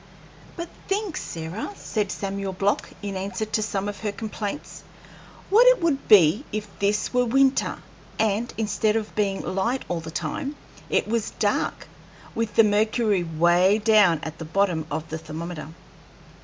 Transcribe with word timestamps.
"But 0.55 0.67
think, 0.87 1.15
Sarah," 1.15 1.73
said 1.75 2.11
Samuel 2.11 2.53
Block, 2.53 2.89
in 3.03 3.15
answer 3.15 3.45
to 3.45 3.61
some 3.61 3.87
of 3.87 3.99
her 3.99 4.11
complaints, 4.11 4.81
"what 5.51 5.67
it 5.67 5.79
would 5.79 6.07
be 6.07 6.43
if 6.51 6.67
this 6.79 7.13
were 7.13 7.23
winter, 7.23 7.77
and, 8.17 8.51
instead 8.57 8.95
of 8.95 9.13
being 9.13 9.41
light 9.43 9.85
all 9.87 9.99
the 9.99 10.09
time, 10.09 10.55
it 10.89 11.07
was 11.07 11.33
dark, 11.37 11.85
with 12.33 12.55
the 12.55 12.63
mercury 12.63 13.21
'way 13.21 13.77
down 13.77 14.19
at 14.23 14.39
the 14.39 14.43
bottom 14.45 14.87
of 14.89 15.07
the 15.09 15.19
thermometer!" 15.19 15.67